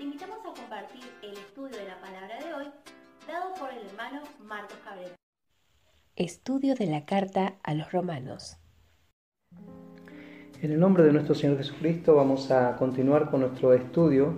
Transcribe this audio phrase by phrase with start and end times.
[0.00, 2.66] compartir el estudio de la palabra de hoy,
[3.28, 5.14] dado por el hermano Marcos Cabrera.
[6.16, 8.56] Estudio de la carta a los romanos.
[10.62, 14.36] En el nombre de nuestro Señor Jesucristo vamos a continuar con nuestro estudio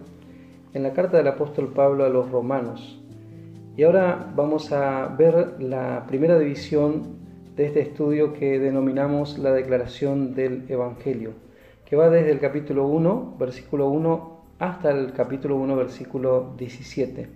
[0.72, 3.00] en la carta del apóstol Pablo a los romanos.
[3.76, 7.18] Y ahora vamos a ver la primera división
[7.54, 11.34] de este estudio que denominamos la declaración del Evangelio,
[11.84, 14.31] que va desde el capítulo 1, versículo 1,
[14.62, 17.28] hasta el capítulo 1, versículo 17.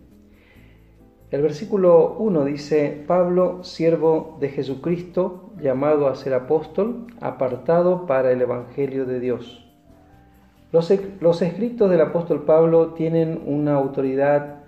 [1.33, 8.43] El versículo 1 dice, Pablo, siervo de Jesucristo, llamado a ser apóstol, apartado para el
[8.43, 9.69] Evangelio de Dios.
[10.71, 14.61] Los, los escritos del apóstol Pablo tienen una autoridad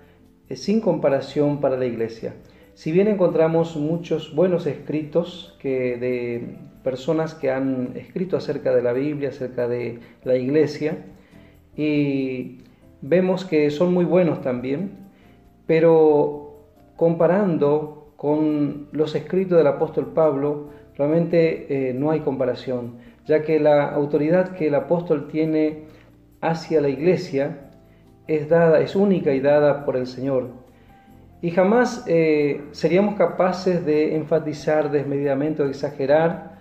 [0.49, 2.35] eh, sin comparación para la iglesia.
[2.73, 8.91] Si bien encontramos muchos buenos escritos que de personas que han escrito acerca de la
[8.91, 11.05] Biblia, acerca de la iglesia,
[11.79, 12.57] y
[13.01, 14.91] vemos que son muy buenos también,
[15.65, 16.65] pero
[16.97, 23.87] comparando con los escritos del apóstol Pablo, realmente eh, no hay comparación, ya que la
[23.87, 25.85] autoridad que el apóstol tiene
[26.41, 27.71] hacia la iglesia
[28.27, 30.49] es dada, es única y dada por el Señor.
[31.41, 36.58] Y jamás eh, seríamos capaces de enfatizar desmedidamente o exagerar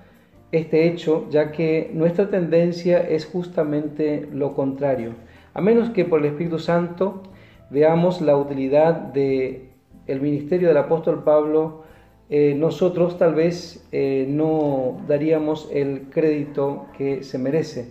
[0.53, 5.15] este hecho, ya que nuestra tendencia es justamente lo contrario.
[5.55, 7.23] A menos que por el Espíritu Santo
[7.71, 9.69] veamos la utilidad del
[10.07, 11.83] el ministerio del apóstol Pablo,
[12.31, 17.91] eh, nosotros tal vez eh, no daríamos el crédito que se merece.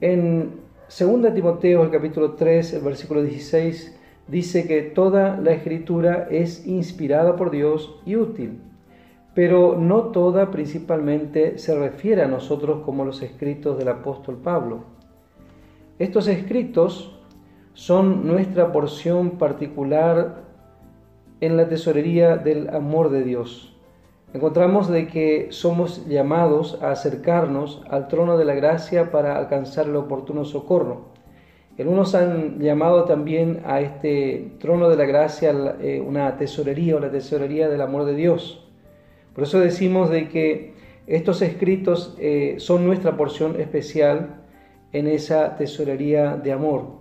[0.00, 6.66] En 2 Timoteo, el capítulo 3, el versículo 16, dice que toda la escritura es
[6.66, 8.60] inspirada por Dios y útil,
[9.40, 14.80] pero no toda principalmente se refiere a nosotros como los escritos del apóstol Pablo.
[15.98, 17.18] Estos escritos
[17.72, 20.42] son nuestra porción particular
[21.40, 23.74] en la tesorería del amor de Dios.
[24.34, 29.96] Encontramos de que somos llamados a acercarnos al trono de la gracia para alcanzar el
[29.96, 31.12] oportuno socorro.
[31.78, 37.10] Algunos han llamado también a este trono de la gracia eh, una tesorería o la
[37.10, 38.66] tesorería del amor de Dios.
[39.34, 40.74] Por eso decimos de que
[41.06, 44.42] estos escritos eh, son nuestra porción especial
[44.92, 47.00] en esa tesorería de amor.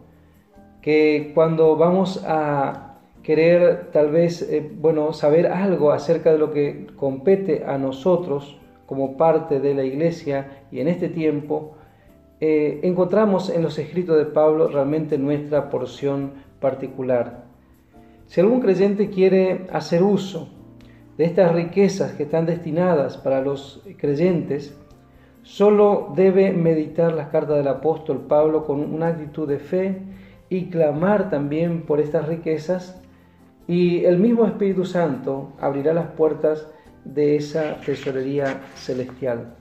[0.81, 6.87] Que cuando vamos a querer tal vez, eh, bueno, saber algo acerca de lo que
[6.95, 11.75] compete a nosotros como parte de la iglesia y en este tiempo,
[12.39, 17.43] eh, encontramos en los escritos de Pablo realmente nuestra porción particular.
[18.27, 20.49] Si algún creyente quiere hacer uso
[21.19, 24.73] de estas riquezas que están destinadas para los creyentes,
[25.43, 29.97] solo debe meditar las cartas del apóstol Pablo con una actitud de fe
[30.47, 33.01] y clamar también por estas riquezas
[33.67, 36.65] y el mismo Espíritu Santo abrirá las puertas
[37.03, 39.55] de esa tesorería celestial.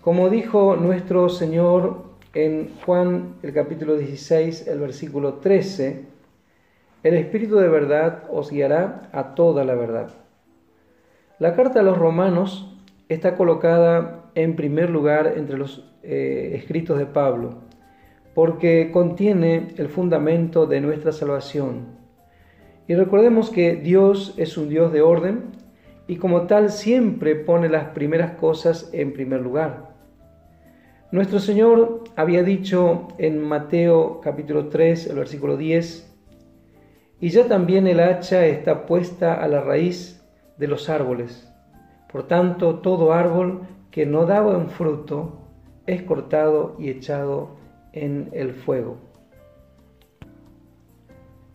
[0.00, 2.02] Como dijo nuestro Señor
[2.34, 6.04] en Juan el capítulo 16, el versículo 13,
[7.04, 10.21] el Espíritu de verdad os guiará a toda la verdad.
[11.38, 12.76] La carta a los romanos
[13.08, 17.62] está colocada en primer lugar entre los eh, escritos de Pablo,
[18.34, 22.00] porque contiene el fundamento de nuestra salvación.
[22.86, 25.52] Y recordemos que Dios es un Dios de orden
[26.06, 29.92] y como tal siempre pone las primeras cosas en primer lugar.
[31.12, 36.10] Nuestro Señor había dicho en Mateo capítulo 3, el versículo 10,
[37.20, 40.21] y ya también el hacha está puesta a la raíz
[40.58, 41.52] de los árboles.
[42.10, 45.38] Por tanto, todo árbol que no da buen fruto
[45.86, 47.56] es cortado y echado
[47.92, 48.96] en el fuego.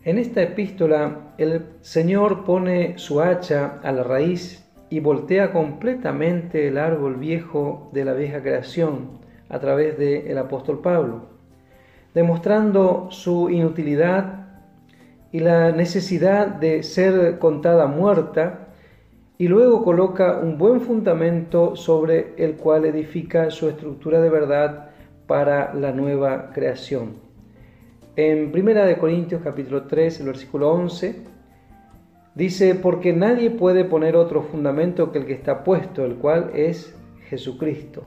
[0.03, 6.77] En esta epístola el Señor pone su hacha a la raíz y voltea completamente el
[6.77, 9.19] árbol viejo de la vieja creación
[9.49, 11.27] a través del apóstol Pablo,
[12.13, 14.47] demostrando su inutilidad
[15.31, 18.66] y la necesidad de ser contada muerta,
[19.39, 24.89] y luego coloca un buen fundamento sobre el cual edifica su estructura de verdad
[25.27, 27.15] para la nueva creación.
[28.15, 31.21] En 1 Corintios capítulo 3, el versículo 11,
[32.33, 36.95] dice, porque nadie puede poner otro fundamento que el que está puesto, el cual es
[37.29, 38.05] Jesucristo.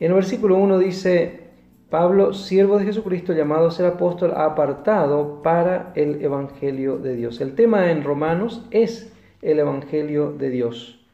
[0.00, 1.42] En el versículo 1 dice,
[1.90, 7.40] Pablo, siervo de Jesucristo, llamado a ser apóstol, apartado para el Evangelio de Dios.
[7.40, 9.11] El tema en Romanos es
[9.42, 11.04] el Evangelio de Dios.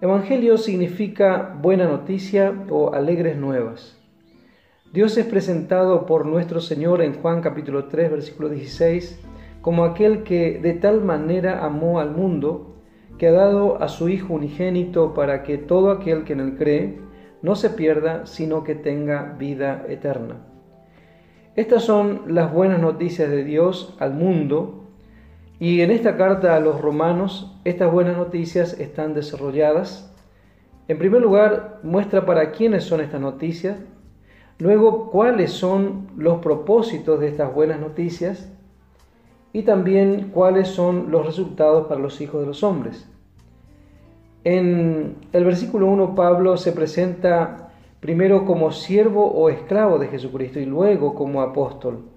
[0.00, 3.98] Evangelio significa buena noticia o alegres nuevas.
[4.94, 9.20] Dios es presentado por nuestro Señor en Juan capítulo 3, versículo 16,
[9.60, 12.76] como aquel que de tal manera amó al mundo,
[13.18, 16.98] que ha dado a su Hijo unigénito para que todo aquel que en él cree
[17.42, 20.46] no se pierda, sino que tenga vida eterna.
[21.56, 24.81] Estas son las buenas noticias de Dios al mundo
[25.62, 30.12] y en esta carta a los romanos estas buenas noticias están desarrolladas.
[30.88, 33.78] En primer lugar, muestra para quiénes son estas noticias,
[34.58, 38.50] luego cuáles son los propósitos de estas buenas noticias
[39.52, 43.08] y también cuáles son los resultados para los hijos de los hombres.
[44.42, 47.70] En el versículo 1 Pablo se presenta
[48.00, 52.11] primero como siervo o esclavo de Jesucristo y luego como apóstol.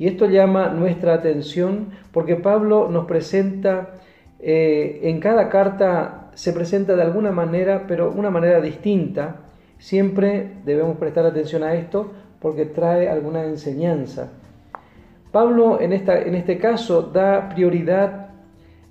[0.00, 3.90] Y esto llama nuestra atención porque Pablo nos presenta,
[4.38, 9.42] eh, en cada carta se presenta de alguna manera, pero una manera distinta.
[9.76, 14.32] Siempre debemos prestar atención a esto porque trae alguna enseñanza.
[15.32, 18.30] Pablo en, esta, en este caso da prioridad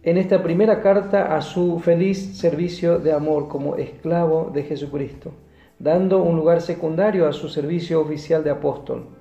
[0.04, 5.32] en esta primera carta a su feliz servicio de amor como esclavo de Jesucristo,
[5.80, 9.19] dando un lugar secundario a su servicio oficial de apóstol,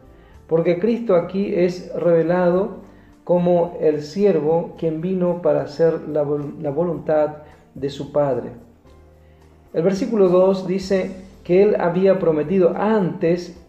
[0.48, 2.78] porque Cristo aquí es revelado
[3.24, 6.24] como el siervo quien vino para hacer la,
[6.60, 7.36] la voluntad
[7.74, 8.50] de su Padre.
[9.74, 11.12] El versículo 2 dice
[11.44, 13.62] que él había prometido antes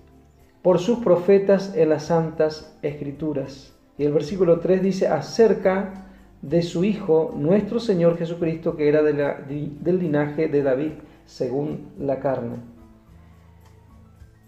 [0.62, 3.76] por sus profetas en las santas escrituras.
[3.98, 6.06] Y el versículo 3 dice acerca
[6.42, 10.92] de su Hijo, nuestro Señor Jesucristo, que era del linaje de David,
[11.26, 12.58] según la carne.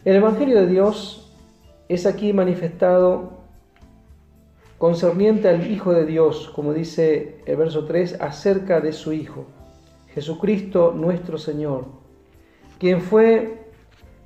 [0.05, 1.30] El Evangelio de Dios
[1.93, 3.41] es aquí manifestado
[4.77, 9.45] concerniente al Hijo de Dios, como dice el verso 3, acerca de su Hijo,
[10.13, 11.85] Jesucristo nuestro Señor,
[12.79, 13.57] quien fue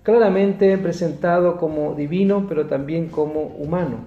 [0.03, 3.97] claramente presentado como divino, pero también como humano.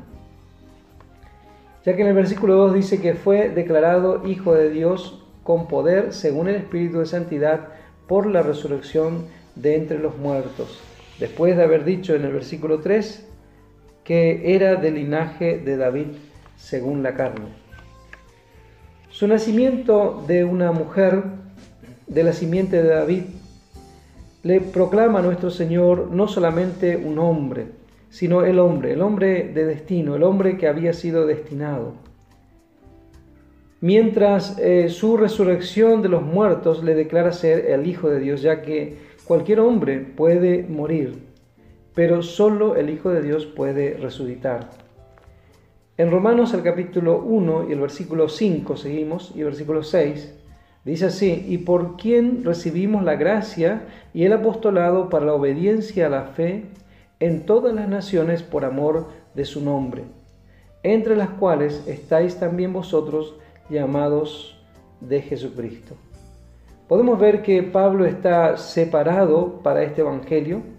[1.85, 6.13] Ya que en el versículo 2 dice que fue declarado Hijo de Dios con poder
[6.13, 7.71] según el Espíritu de Santidad
[8.07, 9.27] por la resurrección
[9.57, 10.81] de entre los muertos,
[11.19, 13.28] después de haber dicho en el versículo 3
[14.09, 16.07] que era del linaje de David
[16.57, 17.49] según la carne.
[19.11, 21.25] Su nacimiento de una mujer
[22.07, 23.23] de la simiente de David
[24.45, 27.67] le proclama a nuestro Señor no solamente un hombre,
[28.09, 31.93] sino el hombre, el hombre de destino, el hombre que había sido destinado.
[33.83, 38.63] Mientras eh, su resurrección de los muertos le declara ser el Hijo de Dios, ya
[38.63, 38.97] que
[39.27, 41.28] cualquier hombre puede morir,
[41.99, 44.71] pero solo el Hijo de Dios puede resucitar.
[45.97, 50.33] En Romanos el capítulo 1 y el versículo 5 seguimos, y el versículo 6,
[50.85, 53.83] dice así, y por quien recibimos la gracia
[54.15, 56.67] y el apostolado para la obediencia a la fe,
[57.19, 60.05] en todas las naciones por amor de su nombre,
[60.85, 63.35] entre las cuales estáis también vosotros
[63.71, 64.65] llamados
[65.01, 65.97] de Jesucristo.
[66.87, 70.78] Podemos ver que Pablo está separado para este Evangelio,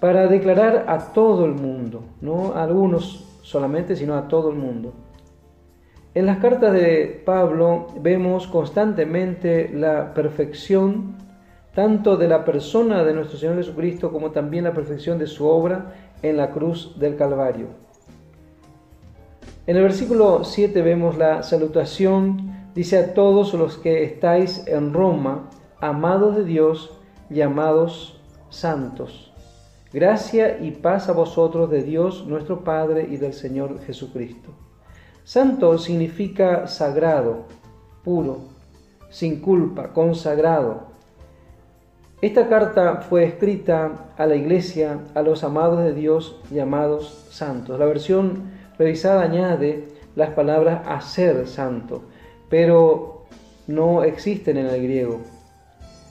[0.00, 4.92] para declarar a todo el mundo, no a algunos solamente, sino a todo el mundo.
[6.14, 11.16] En las cartas de Pablo vemos constantemente la perfección
[11.74, 15.94] tanto de la persona de nuestro Señor Jesucristo como también la perfección de su obra
[16.22, 17.68] en la cruz del Calvario.
[19.66, 25.50] En el versículo 7 vemos la salutación, dice a todos los que estáis en Roma,
[25.80, 26.98] amados de Dios,
[27.30, 29.27] llamados santos.
[29.92, 34.50] Gracia y paz a vosotros de Dios nuestro Padre y del Señor Jesucristo.
[35.24, 37.44] Santo significa sagrado,
[38.04, 38.38] puro,
[39.10, 40.88] sin culpa, consagrado,
[42.20, 47.78] esta carta fue escrita a la iglesia, a los amados de Dios llamados santos.
[47.78, 52.02] La versión revisada añade las palabras hacer santo,
[52.50, 53.26] pero
[53.68, 55.20] no existen en el griego.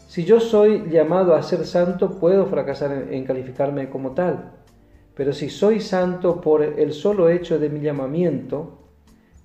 [0.07, 4.51] Si yo soy llamado a ser santo, puedo fracasar en calificarme como tal.
[5.13, 8.87] Pero si soy santo por el solo hecho de mi llamamiento,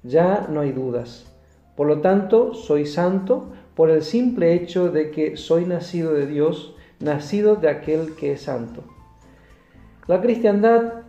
[0.04, 1.26] ya no hay dudas.
[1.74, 6.76] Por lo tanto, soy santo por el simple hecho de que soy nacido de Dios,
[7.00, 8.84] nacido de aquel que es santo.
[10.06, 11.02] La cristiandad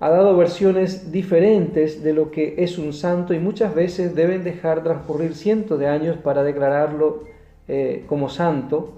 [0.00, 4.82] ha dado versiones diferentes de lo que es un santo y muchas veces deben dejar
[4.82, 7.35] transcurrir cientos de años para declararlo
[7.68, 8.94] eh, como santo,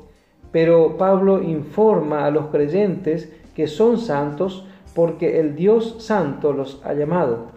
[0.53, 6.95] pero Pablo informa a los creyentes que son santos porque el Dios santo los ha
[6.95, 7.53] llamado.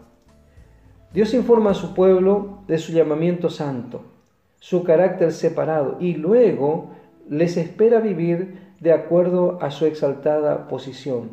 [1.13, 4.12] Dios informa a su pueblo de su llamamiento santo
[4.62, 6.91] su carácter separado y luego
[7.27, 11.32] les espera vivir de acuerdo a su exaltada posición.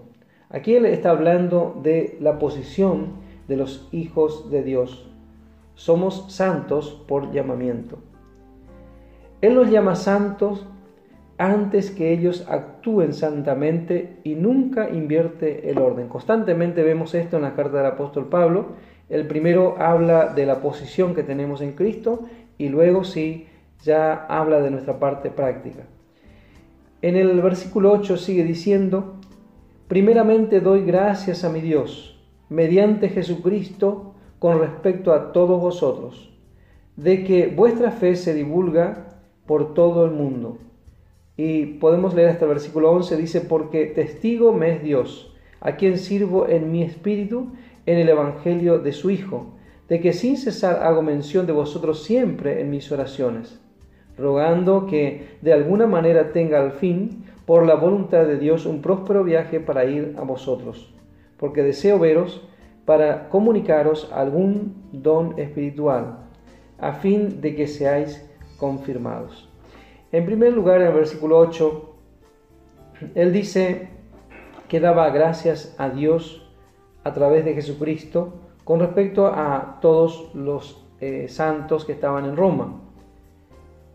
[0.49, 5.11] Aquí él está hablando de la posición de los hijos de Dios.
[5.75, 7.99] Somos santos por llamamiento.
[9.41, 10.67] Él los llama santos
[11.39, 16.09] antes que ellos actúen santamente y nunca invierte el orden.
[16.09, 18.67] Constantemente vemos esto en la carta del apóstol Pablo.
[19.09, 22.25] El primero habla de la posición que tenemos en Cristo
[22.59, 23.47] y luego sí
[23.85, 25.85] ya habla de nuestra parte práctica.
[27.01, 29.15] En el versículo 8 sigue diciendo,
[29.87, 36.37] primeramente doy gracias a mi Dios, mediante Jesucristo, con respecto a todos vosotros,
[36.97, 39.08] de que vuestra fe se divulga
[39.49, 40.59] por todo el mundo.
[41.37, 45.99] Y podemos leer hasta el versículo 11, dice, porque testigo me es Dios, a quien
[45.99, 47.49] sirvo en mi espíritu
[47.87, 49.55] en el Evangelio de su Hijo,
[49.89, 53.59] de que sin cesar hago mención de vosotros siempre en mis oraciones,
[54.19, 59.25] rogando que de alguna manera tenga al fin, por la voluntad de Dios, un próspero
[59.25, 60.93] viaje para ir a vosotros,
[61.39, 62.47] porque deseo veros
[62.85, 66.27] para comunicaros algún don espiritual,
[66.79, 68.28] a fin de que seáis
[68.59, 69.49] confirmados.
[70.13, 71.95] En primer lugar, en el versículo 8,
[73.15, 73.89] él dice
[74.69, 76.47] que daba gracias a Dios
[77.05, 78.35] a través de Jesucristo
[78.65, 82.83] con respecto a todos los eh, santos que estaban en Roma.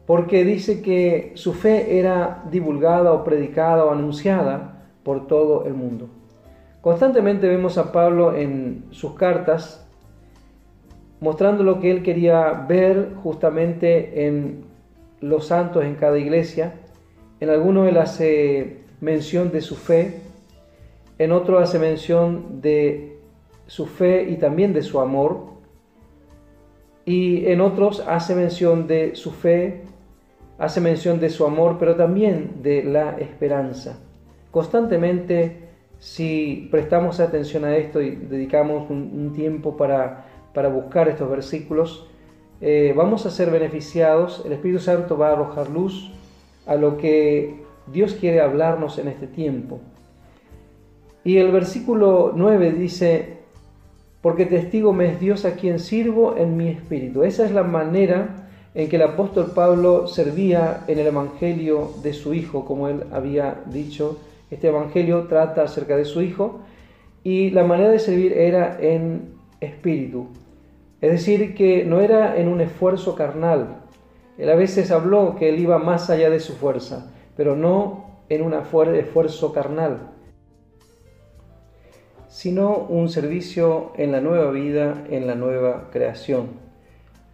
[0.05, 6.09] Porque dice que su fe era divulgada o predicada o anunciada por todo el mundo.
[6.81, 9.87] Constantemente vemos a Pablo en sus cartas
[11.23, 14.65] mostrando lo que él quería ver justamente en
[15.21, 16.73] los santos en cada iglesia.
[17.39, 20.19] En alguno él hace mención de su fe,
[21.17, 23.17] en otro hace mención de
[23.67, 25.53] su fe y también de su amor,
[27.05, 29.83] y en otros hace mención de su fe,
[30.57, 33.97] hace mención de su amor, pero también de la esperanza.
[34.51, 35.63] Constantemente,
[35.99, 42.07] si prestamos atención a esto y dedicamos un, tiempo para para buscar estos versículos,
[42.61, 46.11] eh, vamos a ser beneficiados, el Espíritu Santo va a arrojar luz
[46.65, 47.55] a lo que
[47.91, 49.81] Dios quiere hablarnos en este tiempo.
[51.23, 53.37] Y el versículo 9 dice,
[54.21, 57.23] porque testigo me es Dios a quien sirvo en mi espíritu.
[57.23, 62.33] Esa es la manera en que el apóstol Pablo servía en el Evangelio de su
[62.33, 64.19] Hijo, como él había dicho.
[64.49, 66.61] Este Evangelio trata acerca de su Hijo
[67.23, 70.27] y la manera de servir era en espíritu.
[71.03, 73.81] Es decir, que no era en un esfuerzo carnal.
[74.37, 78.41] Él a veces habló que él iba más allá de su fuerza, pero no en
[78.41, 80.11] un esfuerzo carnal,
[82.29, 86.51] sino un servicio en la nueva vida, en la nueva creación.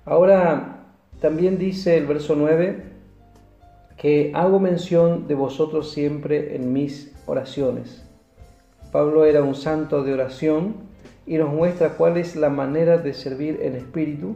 [0.04, 0.88] Ahora
[1.22, 2.86] también dice el verso 9
[3.98, 8.04] que hago mención de vosotros siempre en mis oraciones.
[8.92, 10.89] Pablo era un santo de oración
[11.30, 14.36] y nos muestra cuál es la manera de servir en espíritu.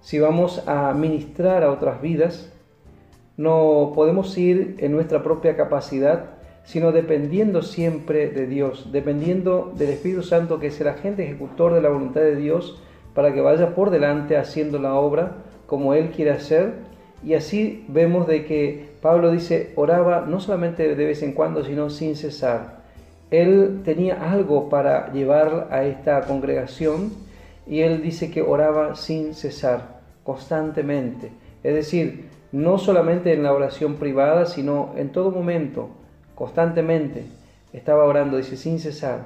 [0.00, 2.52] Si vamos a ministrar a otras vidas,
[3.36, 6.26] no podemos ir en nuestra propia capacidad,
[6.62, 11.82] sino dependiendo siempre de Dios, dependiendo del Espíritu Santo que es el agente ejecutor de
[11.82, 12.80] la voluntad de Dios
[13.14, 16.74] para que vaya por delante haciendo la obra como Él quiere hacer.
[17.24, 21.90] Y así vemos de que Pablo dice, oraba no solamente de vez en cuando, sino
[21.90, 22.81] sin cesar
[23.32, 27.12] él tenía algo para llevar a esta congregación
[27.66, 31.32] y él dice que oraba sin cesar, constantemente.
[31.62, 35.88] Es decir, no solamente en la oración privada, sino en todo momento,
[36.34, 37.24] constantemente.
[37.72, 39.20] Estaba orando, dice, sin cesar.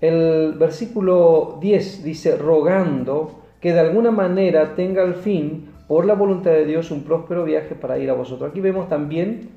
[0.00, 6.52] El versículo 10 dice, rogando que de alguna manera tenga al fin, por la voluntad
[6.52, 8.48] de Dios, un próspero viaje para ir a vosotros.
[8.50, 9.50] Aquí vemos también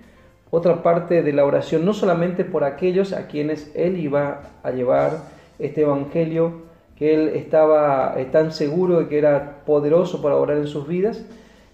[0.50, 5.24] otra parte de la oración, no solamente por aquellos a quienes él iba a llevar
[5.60, 10.68] este evangelio, que él estaba eh, tan seguro de que era poderoso para orar en
[10.68, 11.26] sus vidas,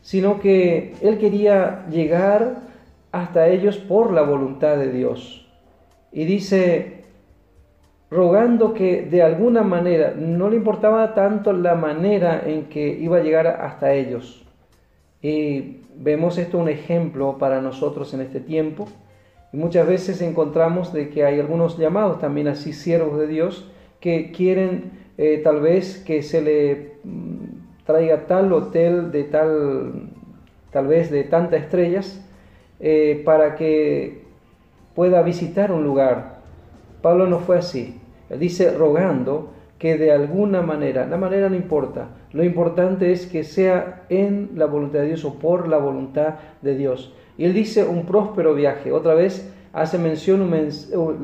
[0.01, 2.55] sino que él quería llegar
[3.11, 5.47] hasta ellos por la voluntad de Dios.
[6.11, 7.03] Y dice,
[8.09, 13.21] rogando que de alguna manera, no le importaba tanto la manera en que iba a
[13.21, 14.45] llegar hasta ellos.
[15.21, 18.87] Y vemos esto un ejemplo para nosotros en este tiempo.
[19.53, 24.31] Y muchas veces encontramos de que hay algunos llamados también así siervos de Dios que
[24.31, 30.09] quieren eh, tal vez que se le mm, traiga tal hotel de tal,
[30.71, 32.25] tal vez de tantas estrellas
[32.79, 34.23] eh, para que
[34.95, 36.39] pueda visitar un lugar.
[37.01, 37.99] Pablo no fue así.
[38.29, 44.03] Dice rogando que de alguna manera, la manera no importa, lo importante es que sea
[44.09, 47.13] en la voluntad de Dios o por la voluntad de Dios.
[47.37, 48.91] Y él dice un próspero viaje.
[48.91, 50.49] Otra vez hace mención,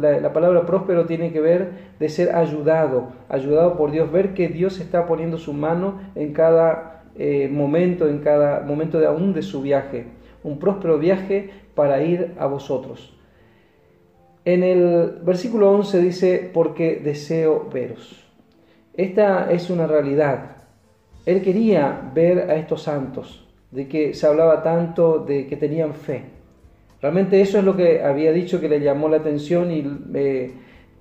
[0.02, 4.80] la, palabra próspero tiene que ver de ser ayudado, ayudado por Dios, ver que Dios
[4.80, 9.62] está poniendo su mano en cada eh, momento, en cada momento de aún de su
[9.62, 10.08] viaje,
[10.44, 13.18] un próspero viaje para ir a vosotros.
[14.46, 18.26] En el versículo 11 dice, porque deseo veros.
[18.94, 20.57] Esta es una realidad.
[21.28, 26.24] Él quería ver a estos santos, de que se hablaba tanto de que tenían fe.
[27.02, 30.54] Realmente eso es lo que había dicho que le llamó la atención y, eh,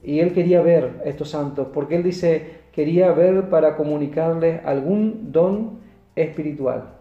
[0.03, 5.31] y él quería ver a estos santos, porque él dice, quería ver para comunicarles algún
[5.31, 5.79] don
[6.17, 6.95] espiritual,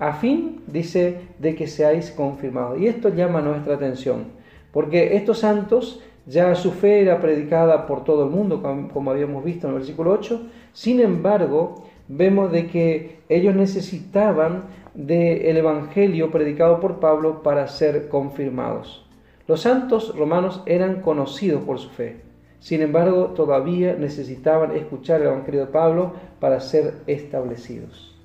[0.00, 2.80] a fin, dice, de que seáis confirmados.
[2.80, 4.24] Y esto llama nuestra atención.
[4.72, 8.60] Porque estos santos, ya su fe era predicada por todo el mundo,
[8.92, 15.56] como habíamos visto en el versículo 8, sin embargo, vemos de que ellos necesitaban del
[15.56, 19.06] Evangelio predicado por Pablo para ser confirmados.
[19.46, 22.26] Los santos romanos eran conocidos por su fe,
[22.66, 28.16] sin embargo, todavía necesitaban escuchar el Evangelio de Pablo para ser establecidos.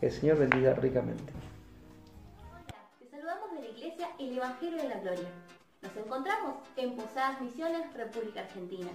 [0.00, 1.32] El Señor bendiga ricamente.
[3.00, 5.28] Te saludamos de la Iglesia El Evangelio de la Gloria.
[5.82, 8.90] Nos encontramos en Posadas Misiones, República Argentina.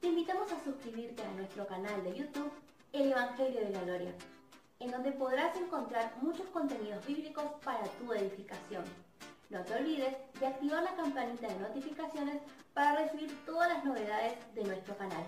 [0.00, 2.50] Te invitamos a suscribirte a nuestro canal de YouTube,
[2.92, 4.12] El Evangelio de la Gloria,
[4.80, 8.82] en donde podrás encontrar muchos contenidos bíblicos para tu edificación.
[9.48, 12.42] No te olvides de activar la campanita de notificaciones
[12.74, 15.24] para recibir todas las novedades de nuestro canal.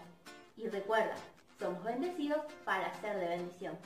[0.57, 1.15] Y recuerda,
[1.61, 3.79] somos bendecidos para ser de bendición.